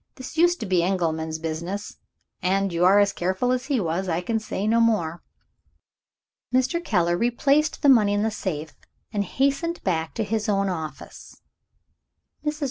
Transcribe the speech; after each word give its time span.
This 0.15 0.35
used 0.35 0.59
to 0.61 0.65
be 0.65 0.81
Engelman's 0.81 1.37
business; 1.37 1.97
and 2.41 2.73
you 2.73 2.83
are 2.85 2.97
as 2.97 3.13
careful 3.13 3.51
as 3.51 3.65
he 3.67 3.79
was 3.79 4.09
I 4.09 4.19
can 4.19 4.39
say 4.39 4.65
no 4.65 4.79
more." 4.81 5.21
Mr. 6.51 6.83
Keller 6.83 7.15
replaced 7.15 7.83
the 7.83 7.89
money 7.89 8.13
in 8.13 8.23
the 8.23 8.31
safe, 8.31 8.73
and 9.13 9.23
hastened 9.23 9.79
back 9.83 10.15
to 10.15 10.23
his 10.23 10.49
own 10.49 10.69
office. 10.69 11.43
Mrs. 12.43 12.59